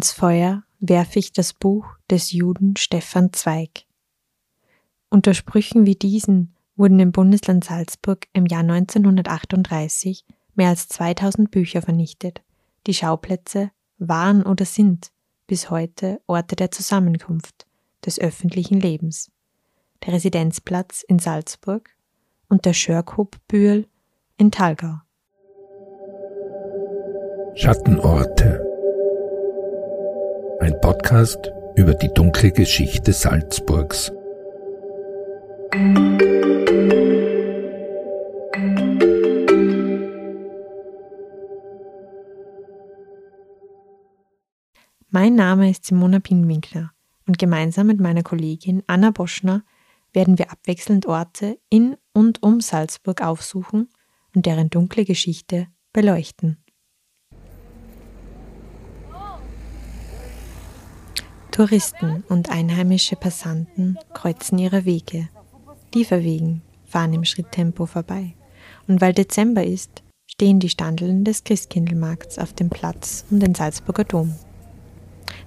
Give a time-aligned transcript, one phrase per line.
[0.00, 3.84] Ins Feuer werfe ich das Buch des Juden Stefan Zweig.
[5.10, 10.24] Unter Sprüchen wie diesen wurden im Bundesland Salzburg im Jahr 1938
[10.54, 12.40] mehr als 2000 Bücher vernichtet.
[12.86, 15.12] Die Schauplätze waren oder sind
[15.46, 17.66] bis heute Orte der Zusammenkunft
[18.06, 19.30] des öffentlichen Lebens.
[20.06, 21.90] Der Residenzplatz in Salzburg
[22.48, 23.86] und der Schörkopbühl
[24.38, 24.94] in Talgau.
[27.54, 28.69] Schattenorte
[30.60, 34.12] ein Podcast über die dunkle Geschichte Salzburgs.
[45.08, 46.92] Mein Name ist Simona Pinwinkler
[47.26, 49.64] und gemeinsam mit meiner Kollegin Anna Boschner
[50.12, 53.88] werden wir abwechselnd Orte in und um Salzburg aufsuchen
[54.34, 56.62] und deren dunkle Geschichte beleuchten.
[61.60, 65.28] Touristen und einheimische Passanten kreuzen ihre Wege.
[65.94, 68.34] Lieferwegen fahren im Schritttempo vorbei.
[68.88, 74.04] Und weil Dezember ist, stehen die Standeln des Christkindlmarkts auf dem Platz um den Salzburger
[74.04, 74.34] Dom.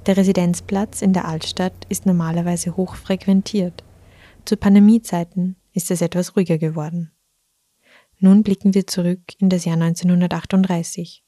[0.05, 3.83] Der Residenzplatz in der Altstadt ist normalerweise hoch frequentiert.
[4.45, 7.11] Zu Pandemiezeiten ist es etwas ruhiger geworden.
[8.19, 11.23] Nun blicken wir zurück in das Jahr 1938.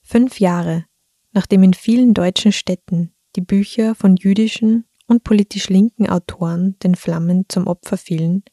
[0.00, 0.84] Fünf Jahre,
[1.32, 7.46] nachdem in vielen deutschen Städten die Bücher von jüdischen und politisch linken Autoren den Flammen
[7.48, 8.44] zum Opfer fielen,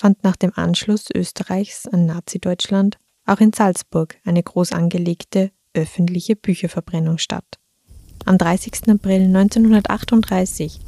[0.00, 7.18] fand nach dem Anschluss Österreichs an Nazi-Deutschland auch in Salzburg eine groß angelegte öffentliche Bücherverbrennung
[7.18, 7.44] statt.
[8.24, 8.88] Am 30.
[8.88, 10.80] April 1938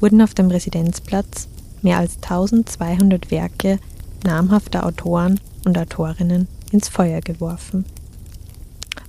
[0.00, 1.48] wurden auf dem Residenzplatz
[1.82, 3.78] mehr als 1200 Werke
[4.24, 7.84] namhafter Autoren und Autorinnen ins Feuer geworfen.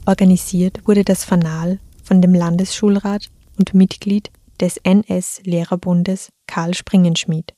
[0.05, 7.53] Organisiert wurde das Fanal von dem Landesschulrat und Mitglied des NS-Lehrerbundes Karl Springenschmied.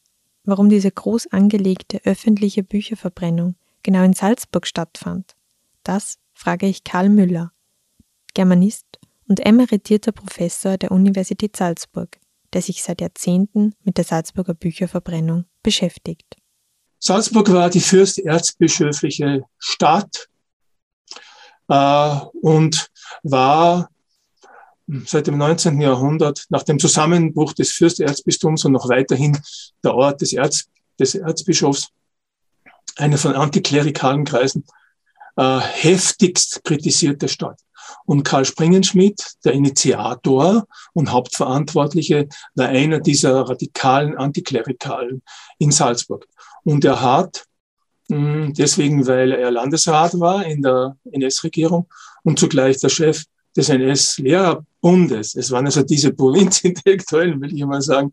[0.45, 5.35] Warum diese groß angelegte öffentliche Bücherverbrennung genau in Salzburg stattfand,
[5.83, 7.51] das frage ich Karl Müller,
[8.33, 8.85] Germanist
[9.27, 12.19] und emeritierter Professor der Universität Salzburg,
[12.53, 16.35] der sich seit Jahrzehnten mit der Salzburger Bücherverbrennung beschäftigt.
[16.99, 20.29] Salzburg war die fürsterzbischöfliche Stadt
[21.67, 22.89] äh, und
[23.23, 23.89] war
[25.05, 25.79] seit dem 19.
[25.79, 29.37] Jahrhundert nach dem Zusammenbruch des Fürsterzbistums und noch weiterhin
[29.83, 30.65] der Ort des, Erz,
[30.99, 31.89] des Erzbischofs,
[32.97, 34.65] eine von antiklerikalen Kreisen
[35.37, 37.59] äh, heftigst kritisierte Stadt.
[38.05, 45.21] Und Karl Springenschmidt, der Initiator und Hauptverantwortliche, war einer dieser radikalen Antiklerikalen
[45.57, 46.27] in Salzburg.
[46.63, 47.45] Und er hat,
[48.09, 51.87] mh, deswegen, weil er Landesrat war in der NS-Regierung
[52.23, 55.35] und zugleich der Chef des NS-Lehrerbundes.
[55.35, 58.11] Es waren also diese Provinzintellektuellen, will ich mal sagen,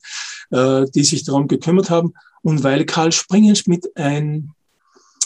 [0.50, 2.14] äh, die sich darum gekümmert haben.
[2.42, 4.52] Und weil Karl Springenschmidt ein,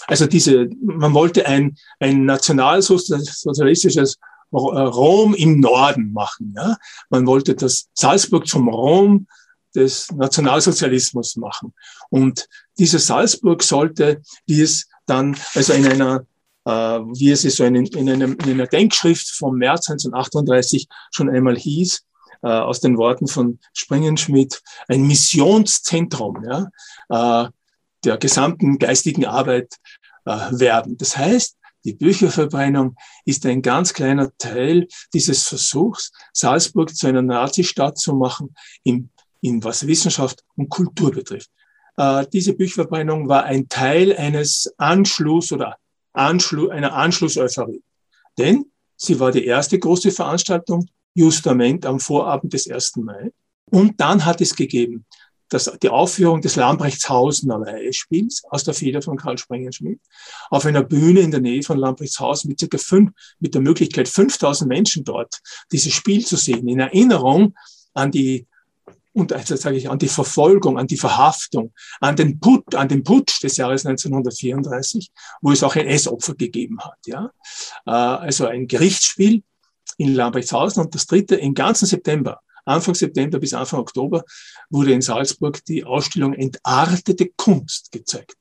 [0.07, 4.19] also diese, man wollte ein, ein nationalsozialistisches
[4.53, 6.55] Rom im Norden machen.
[6.57, 6.77] Ja?
[7.11, 9.27] Man wollte das Salzburg zum Rom
[9.75, 11.75] des Nationalsozialismus machen.
[12.11, 16.25] Und dieses Salzburg sollte, wie es dann, also in einer äh,
[16.65, 22.05] wie es so in, in, einem, in einer Denkschrift vom März 1938 schon einmal hieß,
[22.43, 27.51] äh, aus den Worten von Springenschmidt, ein Missionszentrum ja, äh,
[28.05, 29.77] der gesamten geistigen Arbeit
[30.27, 30.97] werden.
[30.97, 32.97] Das heißt, die Bücherverbrennung
[33.27, 39.11] ist ein ganz kleiner Teil dieses Versuchs, Salzburg zu einer Nazistadt zu machen, in,
[39.43, 41.51] in was Wissenschaft und Kultur betrifft.
[41.99, 45.77] Äh, diese Bücherverbrennung war ein Teil eines Anschluss oder
[46.15, 47.83] Anschlu einer Anschlusseuphorie.
[48.39, 48.65] Denn
[48.97, 52.97] sie war die erste große Veranstaltung, justament am Vorabend des 1.
[52.97, 53.31] Mai.
[53.71, 55.05] Und dann hat es gegeben
[55.49, 60.01] das, die Aufführung des Lamprechtshausener Leihspiels aus der Feder von Karl Sprengenschmidt
[60.51, 64.69] auf einer Bühne in der Nähe von Lamprechtshausen mit circa fünf, mit der Möglichkeit 5000
[64.69, 65.41] Menschen dort
[65.71, 67.55] dieses Spiel zu sehen, in Erinnerung
[67.93, 68.47] an die
[69.15, 73.03] und also sage ich an die Verfolgung, an die Verhaftung, an den Put, an den
[73.03, 76.99] Putsch des Jahres 1934, wo es auch ein S-Opfer gegeben hat.
[77.07, 77.31] Ja,
[77.87, 79.43] äh, also ein Gerichtsspiel
[79.97, 84.25] in Lamprechtshausen und das dritte im ganzen September Anfang September bis Anfang Oktober
[84.71, 88.37] wurde in Salzburg die Ausstellung Entartete Kunst gezeigt.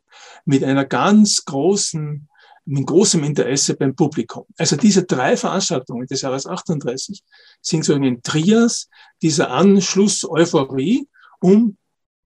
[0.45, 2.29] Mit einer ganz großen,
[2.65, 4.45] mit großem Interesse beim Publikum.
[4.57, 7.21] Also diese drei Veranstaltungen des Jahres 38
[7.61, 8.89] sind so ein Trias
[9.21, 11.07] dieser Anschluss-Euphorie
[11.39, 11.77] um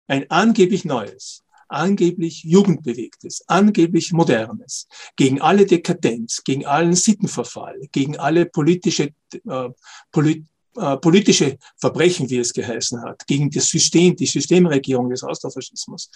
[0.08, 8.46] ein angeblich Neues, angeblich jugendbewegtes, angeblich modernes, gegen alle Dekadenz, gegen allen Sittenverfall, gegen alle
[8.46, 9.70] politische, äh,
[10.12, 10.46] polit,
[10.78, 16.10] äh, politische Verbrechen, wie es geheißen hat, gegen das System, die Systemregierung des Austrofaschismus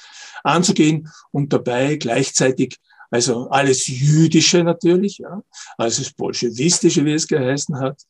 [0.43, 2.77] anzugehen und dabei gleichzeitig
[3.11, 5.43] also alles Jüdische natürlich, ja,
[5.77, 8.01] also das Bolschewistische, wie es geheißen hat,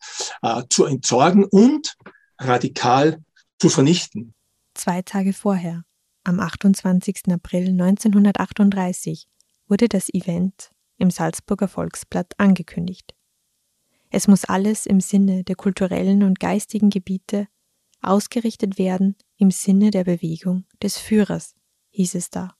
[0.43, 1.97] äh, zu entsorgen und
[2.39, 3.21] radikal
[3.59, 4.33] zu vernichten.
[4.75, 5.83] Zwei Tage vorher,
[6.23, 7.31] am 28.
[7.31, 9.27] April 1938,
[9.67, 13.15] wurde das Event im Salzburger Volksblatt angekündigt.
[14.11, 17.47] Es muss alles im Sinne der kulturellen und geistigen Gebiete
[18.01, 21.55] ausgerichtet werden im Sinne der Bewegung des Führers,
[21.91, 22.55] hieß es da.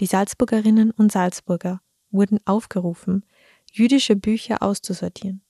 [0.00, 1.80] Die Salzburgerinnen und Salzburger
[2.10, 3.26] wurden aufgerufen,
[3.72, 5.42] jüdische Bücher auszusortieren.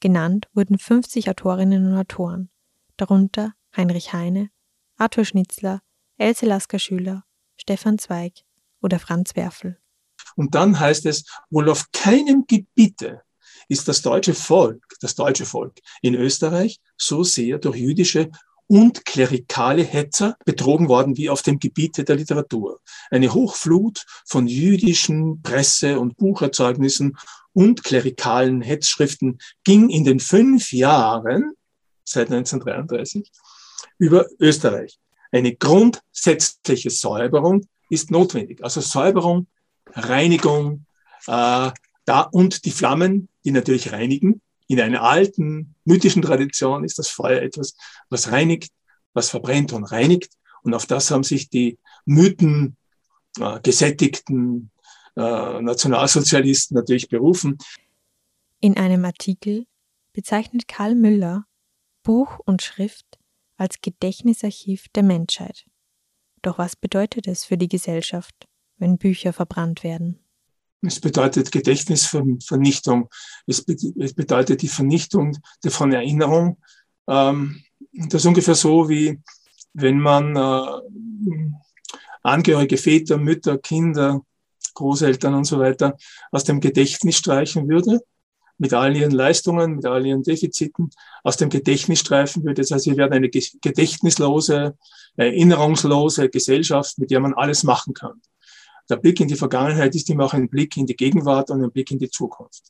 [0.00, 2.50] Genannt wurden 50 Autorinnen und Autoren,
[2.96, 4.50] darunter Heinrich Heine,
[4.96, 5.82] Arthur Schnitzler,
[6.16, 7.24] Else Lasker Schüler,
[7.56, 8.44] Stefan Zweig
[8.80, 9.78] oder Franz Werfel.
[10.36, 13.22] Und dann heißt es, wohl auf keinem Gebiete
[13.68, 18.30] ist das deutsche Volk, das deutsche Volk in Österreich so sehr durch jüdische
[18.72, 22.80] und klerikale Hetzer betrogen worden wie auf dem Gebiet der Literatur.
[23.10, 27.18] Eine Hochflut von jüdischen Presse- und Bucherzeugnissen
[27.52, 31.52] und klerikalen Hetzschriften ging in den fünf Jahren
[32.02, 33.30] seit 1933
[33.98, 34.98] über Österreich.
[35.30, 38.64] Eine grundsätzliche Säuberung ist notwendig.
[38.64, 39.48] Also Säuberung,
[39.92, 40.86] Reinigung,
[41.26, 41.72] äh,
[42.06, 44.40] da und die Flammen, die natürlich reinigen.
[44.72, 47.76] In einer alten mythischen Tradition ist das Feuer etwas,
[48.08, 48.72] was reinigt,
[49.12, 50.32] was verbrennt und reinigt.
[50.62, 52.78] Und auf das haben sich die Mythen
[53.38, 54.70] äh, gesättigten
[55.14, 57.58] äh, Nationalsozialisten natürlich berufen.
[58.60, 59.66] In einem Artikel
[60.14, 61.44] bezeichnet Karl Müller
[62.02, 63.18] Buch und Schrift
[63.58, 65.66] als Gedächtnisarchiv der Menschheit.
[66.40, 68.48] Doch was bedeutet es für die Gesellschaft,
[68.78, 70.21] wenn Bücher verbrannt werden?
[70.82, 73.08] Es bedeutet Gedächtnisvernichtung.
[73.46, 75.38] Es, bedeutet die Vernichtung
[75.68, 76.58] von Erinnerung.
[77.08, 77.62] Ähm,
[77.92, 79.20] das ist ungefähr so, wie
[79.74, 81.50] wenn man äh,
[82.24, 84.22] Angehörige, Väter, Mütter, Kinder,
[84.74, 85.96] Großeltern und so weiter
[86.30, 88.00] aus dem Gedächtnis streichen würde,
[88.58, 90.90] mit all ihren Leistungen, mit all ihren Defiziten,
[91.24, 92.62] aus dem Gedächtnis streifen würde.
[92.62, 94.76] Das heißt, wir werden eine gedächtnislose,
[95.16, 98.20] erinnerungslose Gesellschaft, mit der man alles machen kann.
[98.90, 101.70] Der Blick in die Vergangenheit ist immer auch ein Blick in die Gegenwart und ein
[101.70, 102.64] Blick in die Zukunft.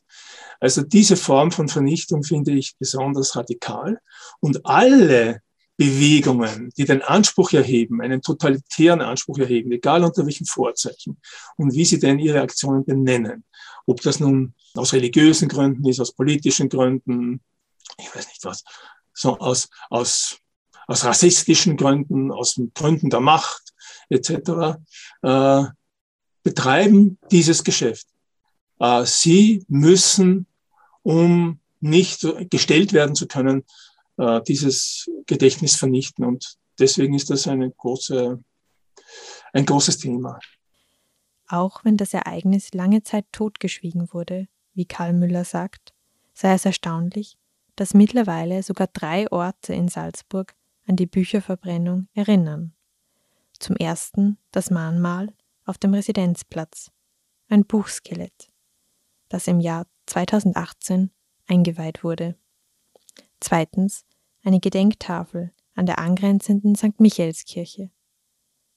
[0.59, 3.99] Also diese Form von Vernichtung finde ich besonders radikal.
[4.39, 5.41] Und alle
[5.75, 11.19] Bewegungen, die den Anspruch erheben, einen totalitären Anspruch erheben, egal unter welchen Vorzeichen
[11.57, 13.43] und wie sie denn ihre Aktionen benennen.
[13.85, 17.41] Ob das nun aus religiösen Gründen ist, aus politischen Gründen,
[17.97, 18.63] ich weiß nicht was,
[19.13, 20.37] so aus, aus,
[20.87, 23.73] aus rassistischen Gründen, aus Gründen der Macht
[24.09, 24.77] etc.
[25.23, 25.63] Äh,
[26.43, 28.07] betreiben dieses Geschäft.
[28.79, 30.45] Äh, sie müssen,
[31.01, 33.63] um nicht gestellt werden zu können,
[34.17, 36.25] äh, dieses Gedächtnis vernichten.
[36.25, 38.41] Und deswegen ist das eine große,
[39.53, 40.39] ein großes Thema.
[41.47, 45.93] Auch wenn das Ereignis lange Zeit totgeschwiegen wurde, wie Karl Müller sagt,
[46.33, 47.37] sei es erstaunlich,
[47.75, 50.55] dass mittlerweile sogar drei Orte in Salzburg
[50.87, 52.73] an die Bücherverbrennung erinnern.
[53.59, 55.33] Zum ersten das Mahnmal
[55.65, 56.91] auf dem Residenzplatz,
[57.49, 58.51] ein Buchskelett,
[59.29, 61.11] das im Jahr 2018
[61.47, 62.35] eingeweiht wurde.
[63.39, 64.05] Zweitens
[64.43, 66.99] eine Gedenktafel an der angrenzenden St.
[66.99, 67.89] Michaelskirche.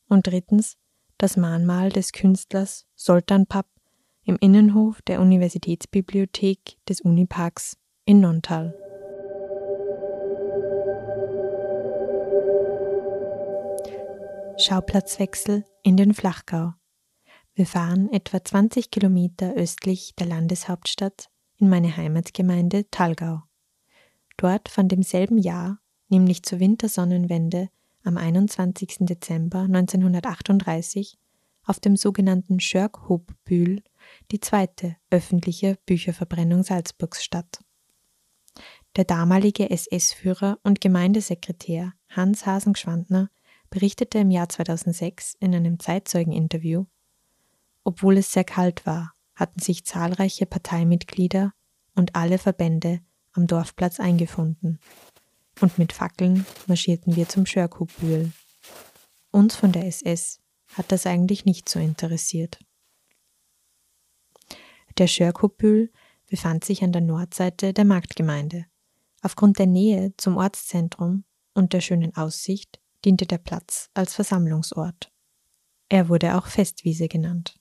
[0.09, 0.77] Und drittens
[1.19, 3.69] das Mahnmal des Künstlers Soltan Papp
[4.25, 8.86] im Innenhof der Universitätsbibliothek des Uniparks in Nontal.
[14.59, 16.73] Schauplatzwechsel in den Flachgau.
[17.55, 23.43] Wir fahren etwa 20 Kilometer östlich der Landeshauptstadt in meine Heimatgemeinde Thalgau.
[24.39, 27.69] Dort fand im selben Jahr, nämlich zur Wintersonnenwende
[28.03, 28.97] am 21.
[29.01, 31.19] Dezember 1938
[31.65, 33.83] auf dem sogenannten Schörkhopbühl
[34.31, 37.59] die zweite öffentliche Bücherverbrennung Salzburgs statt.
[38.97, 43.29] Der damalige SS-Führer und Gemeindesekretär Hans Hasengeschwandner
[43.71, 46.87] berichtete im Jahr 2006 in einem Zeitzeugeninterview,
[47.85, 51.53] obwohl es sehr kalt war, hatten sich zahlreiche Parteimitglieder
[51.95, 53.01] und alle Verbände
[53.33, 54.81] am Dorfplatz eingefunden.
[55.61, 58.33] Und mit Fackeln marschierten wir zum Schörkubühl.
[59.31, 60.41] Uns von der SS
[60.75, 62.59] hat das eigentlich nicht so interessiert.
[64.99, 65.93] Der Schörkubühl
[66.29, 68.67] befand sich an der Nordseite der Marktgemeinde.
[69.23, 75.13] Aufgrund der Nähe zum Ortszentrum und der schönen Aussicht diente der Platz als Versammlungsort.
[75.89, 77.55] Er wurde auch Festwiese genannt.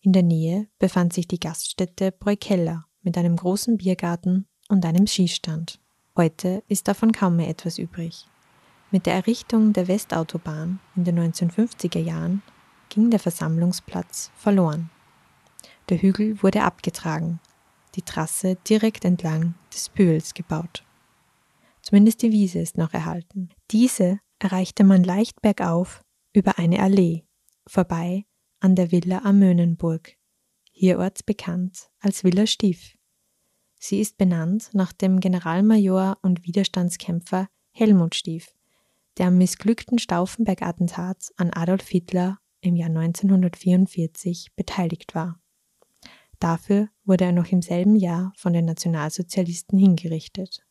[0.00, 5.80] In der Nähe befand sich die Gaststätte Breukeller mit einem großen Biergarten und einem Skistand.
[6.16, 8.26] Heute ist davon kaum mehr etwas übrig.
[8.90, 12.42] Mit der Errichtung der Westautobahn in den 1950er Jahren
[12.88, 14.90] ging der Versammlungsplatz verloren.
[15.88, 17.40] Der Hügel wurde abgetragen
[17.98, 20.84] die Trasse direkt entlang des Bühls gebaut.
[21.82, 23.50] Zumindest die Wiese ist noch erhalten.
[23.72, 27.24] Diese erreichte man leicht bergauf über eine Allee,
[27.66, 28.24] vorbei
[28.60, 30.16] an der Villa am Möhnenburg,
[30.72, 32.96] hier ortsbekannt als Villa Stief.
[33.80, 38.54] Sie ist benannt nach dem Generalmajor und Widerstandskämpfer Helmut Stief,
[39.16, 45.40] der am missglückten Stauffenberg-Attentat an Adolf Hitler im Jahr 1944 beteiligt war.
[46.40, 50.64] Dafür wurde er noch im selben Jahr von den Nationalsozialisten hingerichtet.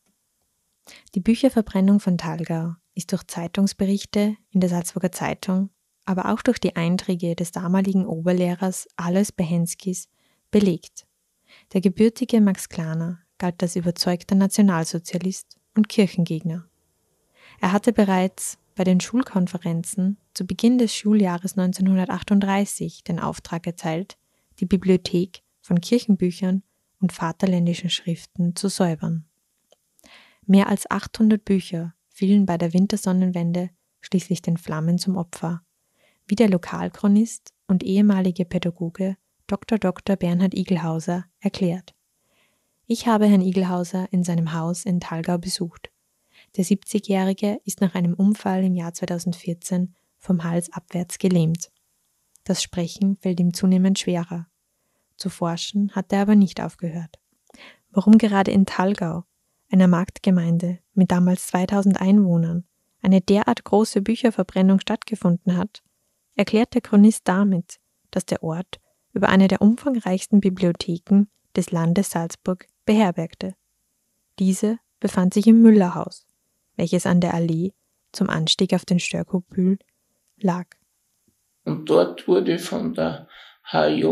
[1.14, 5.70] Die Bücherverbrennung von Talgau ist durch Zeitungsberichte in der Salzburger Zeitung,
[6.04, 10.08] aber auch durch die Einträge des damaligen Oberlehrers Alois Behenskis
[10.50, 11.06] belegt.
[11.72, 16.68] Der gebürtige Max Klaner galt als überzeugter Nationalsozialist und Kirchengegner.
[17.60, 24.18] Er hatte bereits bei den Schulkonferenzen zu Beginn des Schuljahres 1938 den Auftrag erteilt,
[24.58, 26.64] die Bibliothek von Kirchenbüchern
[27.00, 29.24] und vaterländischen Schriften zu säubern.
[30.46, 33.70] Mehr als 800 Bücher fielen bei der Wintersonnenwende
[34.00, 35.62] schließlich den Flammen zum Opfer,
[36.26, 39.78] wie der Lokalchronist und ehemalige Pädagoge Dr.
[39.78, 40.16] Dr.
[40.16, 41.94] Bernhard Igelhauser erklärt.
[42.86, 45.90] Ich habe Herrn Igelhauser in seinem Haus in Talgau besucht.
[46.56, 51.70] Der 70-Jährige ist nach einem Unfall im Jahr 2014 vom Hals abwärts gelähmt.
[52.44, 54.48] Das Sprechen fällt ihm zunehmend schwerer
[55.18, 57.18] zu forschen hat er aber nicht aufgehört.
[57.90, 59.24] Warum gerade in Talgau,
[59.70, 62.64] einer Marktgemeinde mit damals 2000 Einwohnern,
[63.02, 65.82] eine derart große Bücherverbrennung stattgefunden hat,
[66.34, 67.78] erklärt der Chronist damit,
[68.10, 68.80] dass der Ort
[69.12, 71.24] über eine der umfangreichsten Bibliotheken
[71.56, 73.54] des Landes Salzburg beherbergte.
[74.38, 76.26] Diese befand sich im Müllerhaus,
[76.76, 77.72] welches an der Allee
[78.12, 79.78] zum Anstieg auf den Störkopül
[80.36, 80.66] lag.
[81.64, 83.28] Und dort wurde von der
[83.70, 84.04] HJ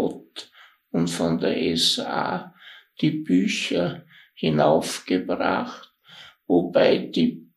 [0.90, 2.54] und von der SA
[3.00, 4.05] die Bücher
[4.36, 5.92] hinaufgebracht,
[6.46, 7.48] wobei die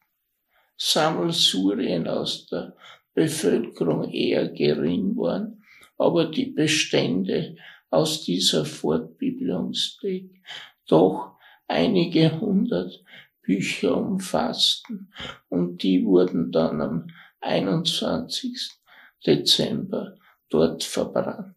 [0.78, 2.76] Sammelsurien aus der
[3.14, 5.64] Bevölkerung eher gering waren,
[5.98, 7.58] aber die Bestände
[7.90, 10.42] aus dieser Fortbildungsweg
[10.88, 13.04] doch einige hundert
[13.42, 15.12] Bücher umfassten
[15.50, 17.08] und die wurden dann am
[17.42, 18.72] 21.
[19.26, 20.16] Dezember
[20.50, 21.56] dort verbrannt.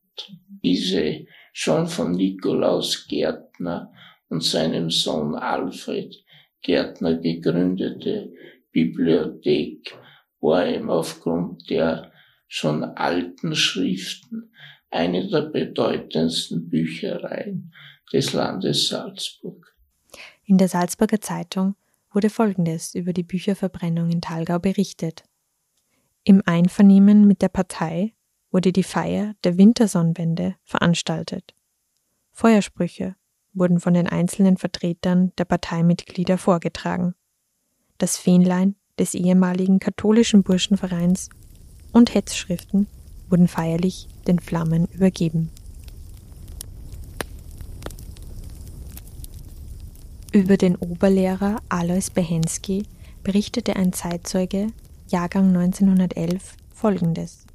[0.65, 3.93] Diese schon von Nikolaus Gärtner
[4.33, 6.25] und seinem Sohn Alfred
[6.63, 8.33] Gärtner gegründete
[8.71, 9.95] Bibliothek
[10.41, 12.11] war ihm aufgrund der
[12.49, 14.51] schon alten Schriften
[14.91, 17.75] eine der bedeutendsten Büchereien
[18.11, 19.77] des Landes Salzburg.
[20.45, 21.77] In der Salzburger Zeitung
[22.11, 25.25] wurde Folgendes über die Bücherverbrennung in Talgau berichtet.
[26.25, 28.15] Im Einvernehmen mit der Partei
[28.51, 31.55] wurde die Feier der Wintersonnenwende veranstaltet.
[32.31, 33.15] Feuersprüche
[33.55, 37.15] wurden von den einzelnen Vertretern der Parteimitglieder vorgetragen.
[37.99, 41.29] Das Fähnlein des ehemaligen katholischen Burschenvereins
[41.93, 42.87] und Hetzschriften
[43.29, 45.51] wurden feierlich den Flammen übergeben.
[50.33, 52.87] Über den Oberlehrer Alois Behensky
[53.23, 54.69] berichtete ein Zeitzeuge,
[55.09, 57.47] Jahrgang 1911, folgendes.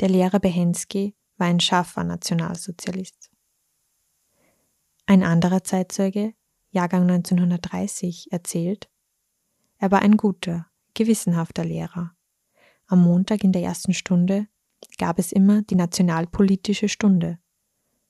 [0.00, 3.21] Der Lehrer Behensky war ein scharfer Nationalsozialist.
[5.06, 6.34] Ein anderer Zeitzeuge,
[6.70, 8.88] Jahrgang 1930, erzählt,
[9.78, 12.14] er war ein guter, gewissenhafter Lehrer.
[12.86, 14.46] Am Montag in der ersten Stunde
[14.98, 17.38] gab es immer die nationalpolitische Stunde.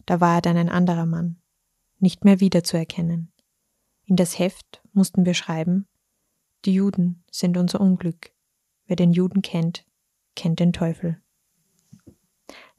[0.07, 1.41] Da war er dann ein anderer Mann,
[1.99, 3.33] nicht mehr wiederzuerkennen.
[4.05, 5.87] In das Heft mussten wir schreiben,
[6.65, 8.33] die Juden sind unser Unglück.
[8.87, 9.87] wer den Juden kennt,
[10.35, 11.23] kennt den Teufel.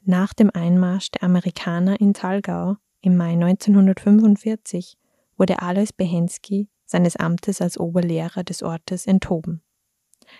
[0.01, 4.97] Nach dem Einmarsch der Amerikaner in Talgau im Mai 1945
[5.37, 9.61] wurde Alois Behensky seines Amtes als Oberlehrer des Ortes enthoben.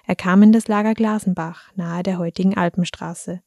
[0.06, 3.42] Er kam in das Lager Glasenbach nahe der heutigen Alpenstraße,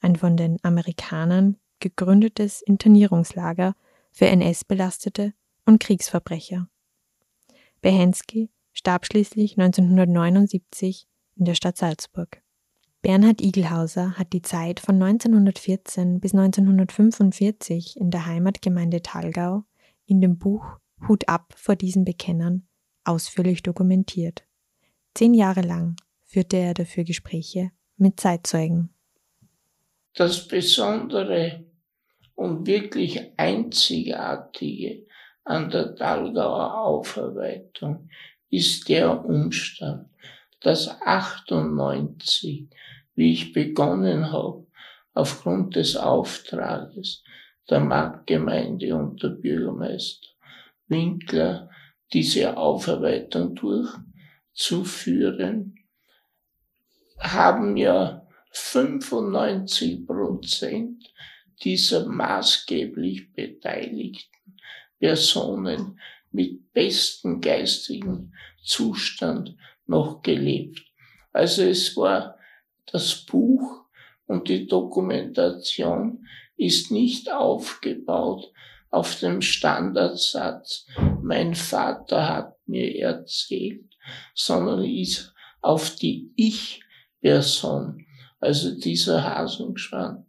[0.00, 3.74] ein von den Amerikanern gegründetes Internierungslager
[4.10, 5.34] für NS-Belastete
[5.66, 6.68] und Kriegsverbrecher.
[7.82, 11.06] Behensky starb schließlich 1979
[11.36, 12.43] in der Stadt Salzburg.
[13.04, 19.64] Bernhard Igelhauser hat die Zeit von 1914 bis 1945 in der Heimatgemeinde Thalgau
[20.06, 20.64] in dem Buch
[21.06, 22.66] Hut ab vor diesen Bekennern
[23.04, 24.44] ausführlich dokumentiert.
[25.12, 28.88] Zehn Jahre lang führte er dafür Gespräche mit Zeitzeugen.
[30.14, 31.62] Das Besondere
[32.34, 35.04] und wirklich Einzigartige
[35.44, 38.08] an der Thalgauer Aufarbeitung
[38.48, 40.08] ist der Umstand,
[40.60, 42.66] dass 98,
[43.14, 44.66] wie ich begonnen habe,
[45.12, 47.22] aufgrund des Auftrages
[47.70, 50.28] der Marktgemeinde und der Bürgermeister
[50.88, 51.70] Winkler
[52.12, 55.76] diese Aufarbeitung durchzuführen,
[57.18, 61.12] haben ja 95 Prozent
[61.62, 64.56] dieser maßgeblich beteiligten
[64.98, 69.56] Personen mit bestem geistigen Zustand
[69.86, 70.84] noch gelebt.
[71.32, 72.33] Also es war
[72.92, 73.84] das Buch
[74.26, 76.26] und die Dokumentation
[76.56, 78.52] ist nicht aufgebaut
[78.90, 80.86] auf dem Standardsatz,
[81.20, 83.92] mein Vater hat mir erzählt,
[84.34, 88.06] sondern ist auf die Ich-Person,
[88.38, 90.26] also dieser Hasenschwander,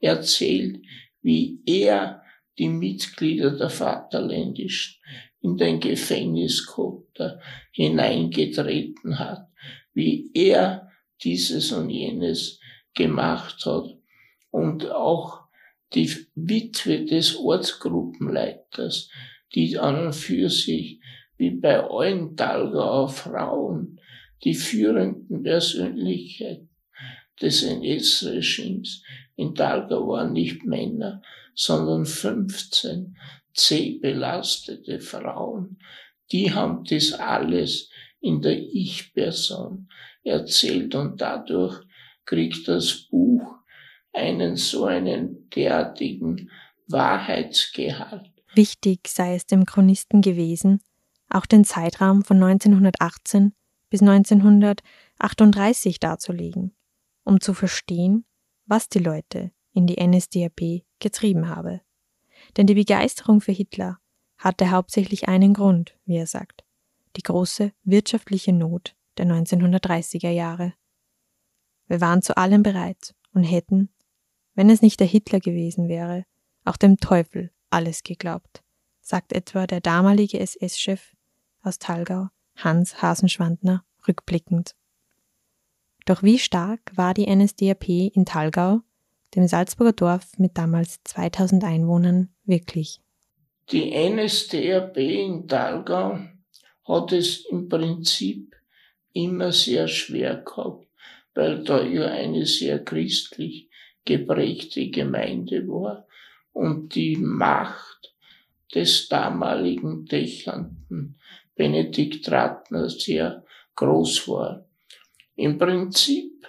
[0.00, 0.82] erzählt,
[1.20, 2.22] wie er
[2.58, 5.00] die Mitglieder der Vaterländischen
[5.42, 7.40] in den Gefängniskopter
[7.72, 9.48] hineingetreten hat,
[9.92, 10.89] wie er
[11.22, 12.60] dieses und jenes
[12.94, 13.96] gemacht hat.
[14.50, 15.44] Und auch
[15.94, 19.10] die Witwe des Ortsgruppenleiters,
[19.54, 21.00] die an und für sich
[21.36, 24.00] wie bei allen Talgauer Frauen
[24.44, 26.70] die führenden Persönlichkeiten
[27.40, 29.02] des NS-Regimes
[29.36, 31.22] in Talgau waren nicht Männer,
[31.54, 33.16] sondern 15
[33.54, 35.78] C-belastete Frauen,
[36.30, 37.90] die haben das alles
[38.20, 39.88] in der Ich-Person
[40.22, 41.82] erzählt und dadurch
[42.24, 43.56] kriegt das Buch
[44.12, 46.50] einen so einen derartigen
[46.88, 48.30] Wahrheitsgehalt.
[48.54, 50.80] Wichtig sei es dem Chronisten gewesen,
[51.28, 53.52] auch den Zeitraum von 1918
[53.88, 56.74] bis 1938 darzulegen,
[57.24, 58.24] um zu verstehen,
[58.66, 61.80] was die Leute in die NSDAP getrieben habe.
[62.56, 63.98] Denn die Begeisterung für Hitler
[64.38, 66.64] hatte hauptsächlich einen Grund, wie er sagt,
[67.16, 70.72] die große wirtschaftliche Not der 1930er Jahre.
[71.86, 73.90] Wir waren zu allem bereit und hätten,
[74.54, 76.24] wenn es nicht der Hitler gewesen wäre,
[76.64, 78.62] auch dem Teufel alles geglaubt,
[79.00, 81.14] sagt etwa der damalige SS-Chef
[81.62, 84.74] aus Talgau, Hans Hasenschwandner, rückblickend.
[86.06, 88.80] Doch wie stark war die NSDAP in Talgau
[89.34, 93.00] dem Salzburger Dorf mit damals 2000 Einwohnern, wirklich.
[93.70, 96.18] Die NSDAP in Talgau
[96.84, 98.56] hat es im Prinzip
[99.12, 100.86] immer sehr schwer gehabt,
[101.34, 103.68] weil da ja eine sehr christlich
[104.04, 106.06] geprägte Gemeinde war
[106.52, 108.14] und die Macht
[108.74, 111.16] des damaligen Dächernden
[111.54, 113.44] Benedikt Ratner sehr
[113.76, 114.66] groß war.
[115.36, 116.46] Im Prinzip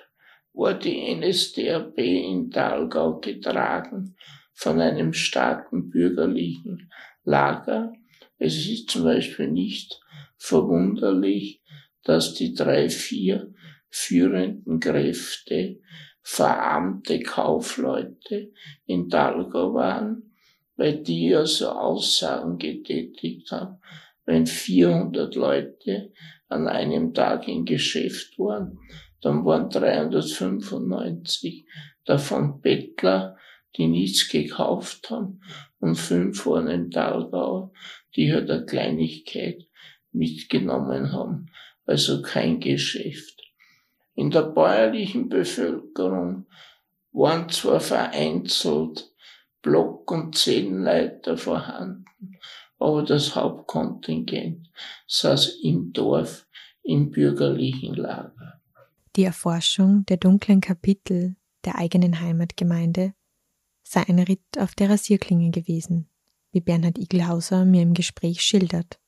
[0.53, 4.15] war die NSDAP in Dalgau getragen
[4.53, 6.91] von einem starken bürgerlichen
[7.23, 7.93] Lager.
[8.37, 9.99] Es ist zum Beispiel nicht
[10.37, 11.60] verwunderlich,
[12.03, 13.53] dass die drei, vier
[13.89, 15.79] führenden Kräfte
[16.21, 18.51] verarmte Kaufleute
[18.85, 20.31] in Dalgau waren,
[20.75, 23.79] weil die also Aussagen getätigt haben,
[24.25, 26.11] wenn 400 Leute
[26.47, 28.79] an einem Tag im Geschäft waren,
[29.21, 31.65] dann waren 395
[32.05, 33.37] davon Bettler,
[33.77, 35.41] die nichts gekauft haben
[35.79, 37.71] und fünf waren in Talgau,
[38.15, 39.65] die halt eine Kleinigkeit
[40.11, 41.49] mitgenommen haben,
[41.85, 43.41] also kein Geschäft.
[44.15, 46.45] In der bäuerlichen Bevölkerung
[47.11, 49.11] waren zwar vereinzelt
[49.61, 52.37] Block- und Zellenleiter vorhanden,
[52.79, 54.69] aber das Hauptkontingent
[55.07, 56.47] saß im Dorf
[56.83, 58.61] im bürgerlichen Lager.
[59.15, 63.13] Die Erforschung der dunklen Kapitel der eigenen Heimatgemeinde
[63.83, 66.09] sei ein Ritt auf der Rasierklinge gewesen,
[66.51, 68.99] wie Bernhard Igelhauser mir im Gespräch schildert.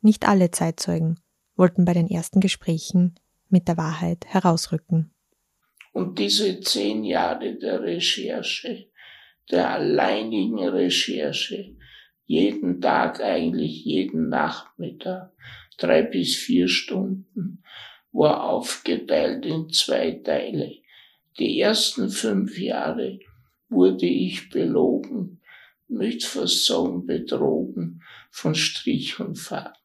[0.00, 1.18] Nicht alle Zeitzeugen
[1.56, 3.14] wollten bei den ersten Gesprächen
[3.48, 5.10] mit der Wahrheit herausrücken.
[5.92, 8.88] Und diese zehn Jahre der Recherche,
[9.50, 11.76] der alleinigen Recherche,
[12.26, 15.32] jeden Tag eigentlich, jeden Nachmittag,
[15.78, 17.62] drei bis vier Stunden,
[18.12, 20.72] war aufgeteilt in zwei Teile.
[21.38, 23.18] Die ersten fünf Jahre
[23.68, 25.40] wurde ich belogen,
[26.20, 29.83] fast sagen betrogen, von Strich und Faden.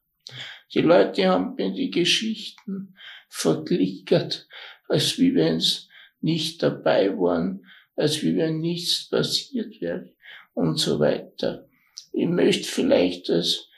[0.73, 2.95] Die Leute haben mir die Geschichten
[3.27, 4.47] verglickert,
[4.88, 5.88] als wie wenn sie
[6.21, 10.13] nicht dabei waren, als wie wenn nichts passiert wäre
[10.53, 11.67] und so weiter.
[12.13, 13.69] Ich möchte vielleicht als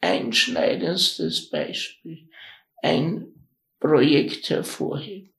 [0.00, 2.28] einschneidendstes Beispiel
[2.82, 3.26] ein
[3.80, 5.32] Projekt hervorheben.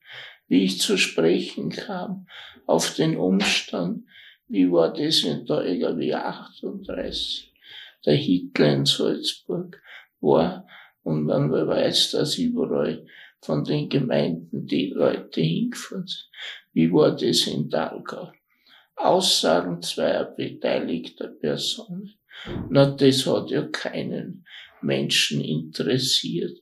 [0.47, 2.27] Wie ich zu sprechen kam
[2.67, 4.05] auf den Umstand,
[4.47, 7.53] wie war das in der EGW 38,
[8.05, 9.81] der Hitler in Salzburg
[10.21, 10.67] war
[11.03, 13.05] und man weiß, dass überall
[13.41, 16.29] von den Gemeinden die Leute hingefahren sind.
[16.73, 18.31] Wie war das in Dalgau?
[18.95, 22.15] Aussagen zweier beteiligter Personen.
[22.69, 24.45] Na, das hat ja keinen
[24.81, 26.57] Menschen interessiert.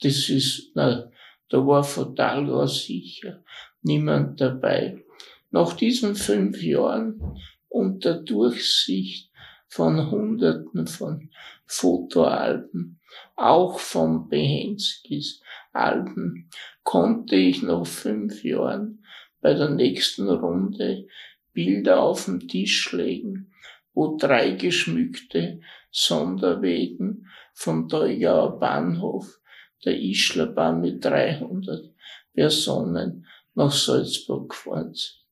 [0.00, 1.10] Das ist, na,
[1.48, 3.42] da war von Dalgau sicher
[3.82, 5.02] niemand dabei.
[5.50, 7.20] Nach diesen fünf Jahren
[7.68, 9.30] unter Durchsicht
[9.68, 11.30] von Hunderten von
[11.66, 13.00] Fotoalben,
[13.34, 16.48] auch von Behenskis Alben,
[16.82, 19.04] konnte ich nach fünf Jahren
[19.40, 21.06] bei der nächsten Runde
[21.52, 23.52] Bilder auf den Tisch legen,
[23.92, 29.40] wo drei geschmückte Sonderwegen vom Teugauer Bahnhof
[29.84, 31.94] der Ischlerbahn mit 300
[32.34, 35.24] Personen nach Salzburg gefahren sind.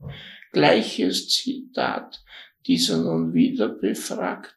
[0.52, 2.24] Gleiches Zitat
[2.66, 4.54] dieser nun wieder befragten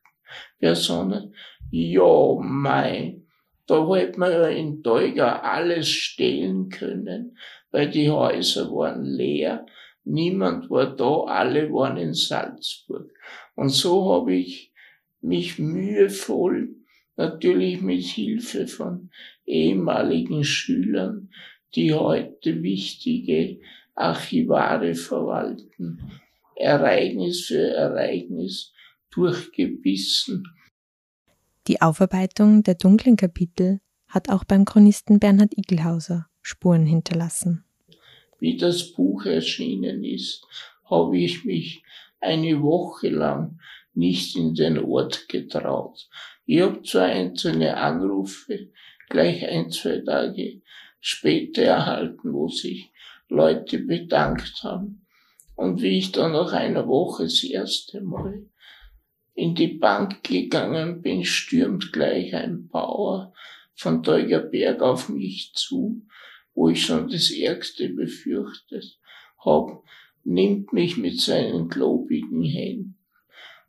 [0.60, 1.36] Personen.
[1.70, 3.22] Ja, mei,
[3.66, 7.38] da hätte man ja in Teuga alles stehlen können,
[7.72, 9.66] weil die Häuser waren leer
[10.10, 13.12] Niemand war da, alle waren in Salzburg.
[13.56, 14.72] Und so habe ich
[15.20, 16.78] mich mühevoll,
[17.18, 19.10] natürlich mit Hilfe von
[19.46, 21.30] ehemaligen Schülern,
[21.76, 23.60] die heute wichtige
[23.96, 26.00] Archivare verwalten,
[26.60, 28.74] Ereignis für Ereignis
[29.12, 30.44] durchgebissen.
[31.68, 37.68] Die Aufarbeitung der dunklen Kapitel hat auch beim Chronisten Bernhard Igelhauser Spuren hinterlassen
[38.40, 40.46] wie das Buch erschienen ist,
[40.86, 41.84] habe ich mich
[42.20, 43.60] eine Woche lang
[43.94, 46.08] nicht in den Ort getraut.
[46.46, 48.70] Ich habe zwar einzelne Anrufe
[49.10, 50.62] gleich ein, zwei Tage
[51.00, 52.92] später erhalten, wo sich
[53.28, 55.06] Leute bedankt haben.
[55.58, 58.46] Und wie ich dann nach einer Woche das erste Mal
[59.34, 63.34] in die Bank gegangen bin, stürmt gleich ein Bauer
[63.76, 66.08] von Teugerberg auf mich zu
[66.58, 68.98] wo ich schon das Ärgste befürchtet
[69.46, 69.84] habe,
[70.24, 72.98] nimmt mich mit seinen globigen Händen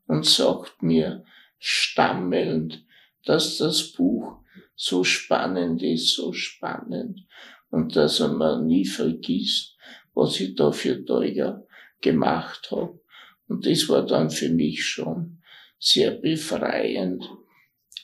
[0.07, 1.23] und sagt mir
[1.59, 2.83] stammelnd,
[3.27, 4.39] dass das Buch
[4.75, 7.27] so spannend ist, so spannend
[7.69, 9.77] und dass er mir nie vergisst,
[10.15, 11.67] was ich da für Teuer
[12.01, 13.01] gemacht habe.
[13.49, 15.39] Und das war dann für mich schon
[15.79, 17.25] sehr befreiend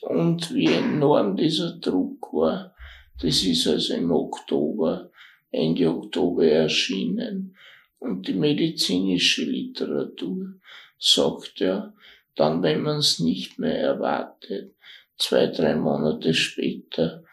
[0.05, 2.75] und wie enorm dieser Druck war,
[3.21, 5.09] das ist also im Oktober,
[5.49, 7.55] Ende Oktober erschienen.
[7.97, 10.55] Und die medizinische Literatur
[10.99, 11.93] sagt ja,
[12.35, 14.75] dann, wenn man es nicht mehr erwartet,
[15.17, 17.23] zwei, drei Monate später,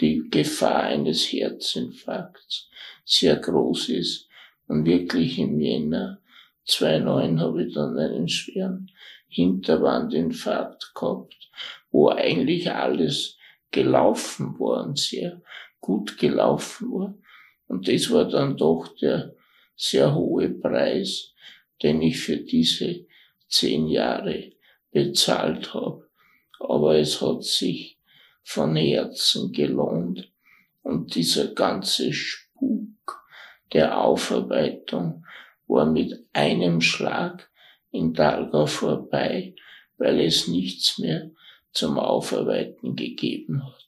[0.00, 2.68] die Gefahr eines Herzinfarkts
[3.04, 4.25] sehr groß ist.
[4.68, 6.20] Und wirklich im Jänner
[6.64, 8.90] 2009 habe ich dann einen schweren
[9.28, 11.50] Hinterwandinfarkt gehabt,
[11.90, 13.36] wo eigentlich alles
[13.70, 15.42] gelaufen war und sehr
[15.80, 17.14] gut gelaufen war.
[17.68, 19.34] Und das war dann doch der
[19.76, 21.34] sehr hohe Preis,
[21.82, 23.06] den ich für diese
[23.48, 24.52] zehn Jahre
[24.90, 26.08] bezahlt habe.
[26.58, 27.98] Aber es hat sich
[28.42, 30.32] von Herzen gelohnt.
[30.82, 32.95] Und dieser ganze Spuk
[33.72, 35.24] der Aufarbeitung
[35.66, 37.50] war mit einem Schlag
[37.90, 39.54] in Dalgau vorbei,
[39.98, 41.30] weil es nichts mehr
[41.72, 43.86] zum Aufarbeiten gegeben hat.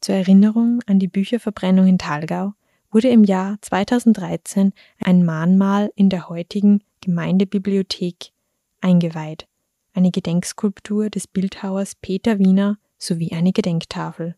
[0.00, 2.54] Zur Erinnerung an die Bücherverbrennung in Thalgau
[2.90, 4.72] wurde im Jahr 2013
[5.04, 8.32] ein Mahnmal in der heutigen Gemeindebibliothek
[8.80, 9.46] eingeweiht,
[9.92, 14.36] eine Gedenkskulptur des Bildhauers Peter Wiener sowie eine Gedenktafel.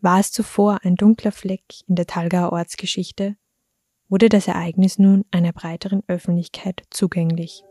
[0.00, 3.36] War es zuvor ein dunkler Fleck in der Thalgauer Ortsgeschichte,
[4.08, 7.62] wurde das Ereignis nun einer breiteren Öffentlichkeit zugänglich.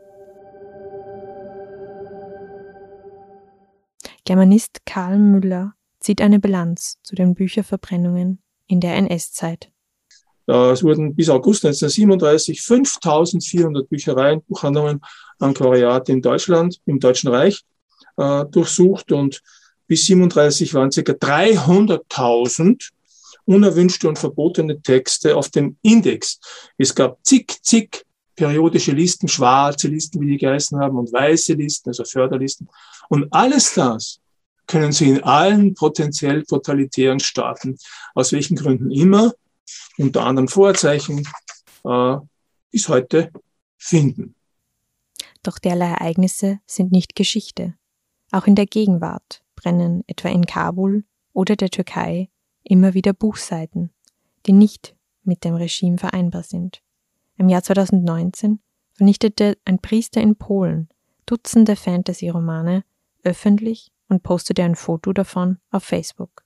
[4.26, 9.72] Germanist Karl Müller zieht eine Bilanz zu den Bücherverbrennungen in der NS-Zeit.
[10.48, 15.02] Es wurden bis August 1937 5400 Büchereien, Buchhandlungen,
[15.40, 17.64] Anquariate in Deutschland, im Deutschen Reich
[18.18, 19.42] äh, durchsucht und
[19.88, 21.02] bis 37 waren ca.
[21.02, 22.92] 300.000
[23.46, 26.40] unerwünschte und verbotene Texte auf dem Index.
[26.78, 28.04] Es gab zig, zig
[28.36, 32.68] periodische Listen, schwarze Listen, wie die geheißen haben, und weiße Listen, also Förderlisten.
[33.10, 34.20] Und alles das
[34.68, 37.78] können Sie in allen potenziell totalitären Staaten,
[38.16, 39.34] aus welchen Gründen immer,
[39.98, 41.28] unter anderem Vorzeichen,
[41.84, 42.18] äh,
[42.72, 43.32] bis heute
[43.78, 44.36] finden.
[45.44, 47.76] Doch derlei Ereignisse sind nicht Geschichte.
[48.32, 52.30] Auch in der Gegenwart brennen etwa in Kabul oder der Türkei
[52.64, 53.90] immer wieder Buchseiten,
[54.46, 56.84] die nicht mit dem Regime vereinbar sind.
[57.38, 58.60] Im Jahr 2019
[58.94, 60.90] vernichtete ein Priester in Polen
[61.26, 62.84] Dutzende Fantasy-Romane
[63.24, 66.46] öffentlich und postete ein Foto davon auf Facebook.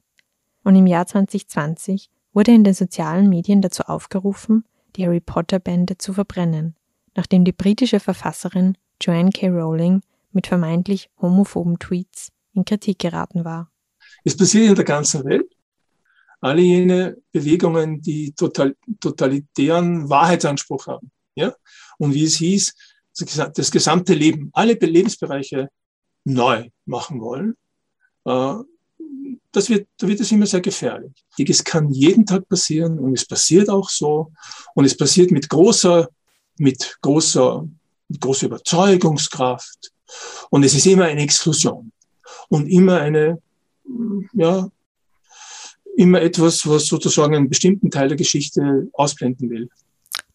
[0.63, 4.63] Und im Jahr 2020 wurde in den sozialen Medien dazu aufgerufen,
[4.95, 6.77] die Harry Potter Bände zu verbrennen,
[7.15, 9.49] nachdem die britische Verfasserin Joanne K.
[9.49, 13.71] Rowling mit vermeintlich homophoben Tweets in Kritik geraten war.
[14.23, 15.51] Es passiert in der ganzen Welt.
[16.41, 21.11] Alle jene Bewegungen, die total, totalitären Wahrheitsanspruch haben.
[21.35, 21.53] Ja?
[21.97, 22.73] Und wie es hieß,
[23.53, 25.69] das gesamte Leben, alle Lebensbereiche
[26.23, 27.55] neu machen wollen,
[28.25, 28.55] äh,
[29.51, 31.11] das wird, da wird es immer sehr gefährlich.
[31.37, 34.31] Es kann jeden Tag passieren und es passiert auch so.
[34.75, 36.07] Und es passiert mit großer,
[36.57, 37.67] mit großer,
[38.07, 39.91] mit großer Überzeugungskraft.
[40.49, 41.91] Und es ist immer eine Exklusion.
[42.49, 43.41] Und immer eine,
[44.33, 44.69] ja,
[45.95, 49.69] immer etwas, was sozusagen einen bestimmten Teil der Geschichte ausblenden will.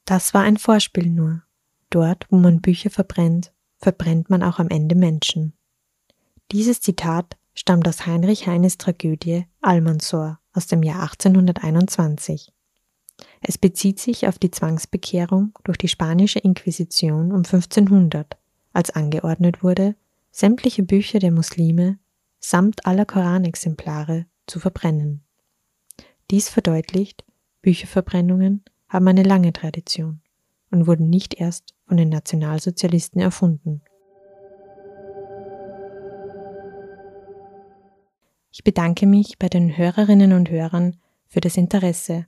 [0.04, 1.42] Das war ein Vorspiel nur.
[1.90, 5.54] Dort, wo man Bücher verbrennt, verbrennt man auch am Ende Menschen.
[6.52, 12.52] Dieses Zitat stammt aus Heinrich Heines Tragödie Almansor aus dem Jahr 1821.
[13.40, 18.36] Es bezieht sich auf die Zwangsbekehrung durch die spanische Inquisition um 1500,
[18.72, 19.94] als angeordnet wurde,
[20.34, 22.00] sämtliche Bücher der Muslime
[22.40, 25.22] samt aller Koranexemplare zu verbrennen.
[26.28, 27.24] Dies verdeutlicht,
[27.62, 30.20] Bücherverbrennungen haben eine lange Tradition
[30.72, 33.80] und wurden nicht erst von den Nationalsozialisten erfunden.
[38.50, 40.96] Ich bedanke mich bei den Hörerinnen und Hörern
[41.28, 42.26] für das Interesse.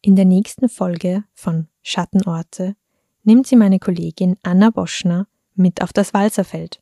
[0.00, 2.76] In der nächsten Folge von Schattenorte
[3.24, 5.26] nimmt sie meine Kollegin Anna Boschner
[5.56, 6.81] mit auf das Walserfeld.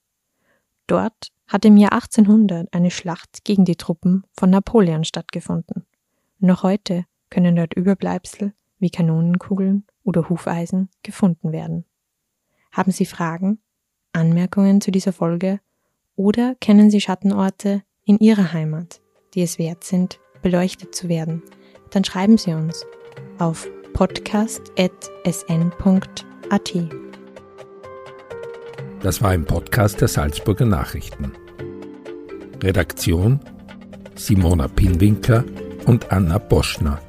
[0.90, 5.86] Dort hat im Jahr 1800 eine Schlacht gegen die Truppen von Napoleon stattgefunden.
[6.40, 11.84] Noch heute können dort Überbleibsel wie Kanonenkugeln oder Hufeisen gefunden werden.
[12.72, 13.60] Haben Sie Fragen,
[14.12, 15.60] Anmerkungen zu dieser Folge
[16.16, 19.00] oder kennen Sie Schattenorte in Ihrer Heimat,
[19.34, 21.40] die es wert sind, beleuchtet zu werden,
[21.90, 22.84] dann schreiben Sie uns
[23.38, 24.70] auf podcast.sn.at.
[29.02, 31.32] Das war ein Podcast der Salzburger Nachrichten.
[32.62, 33.40] Redaktion
[34.14, 35.44] Simona Pinwinkler
[35.86, 37.00] und Anna Boschner.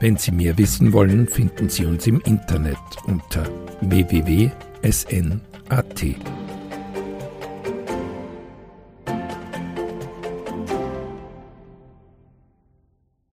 [0.00, 3.44] Wenn Sie mehr wissen wollen, finden Sie uns im Internet unter
[3.82, 4.50] www.sn.at.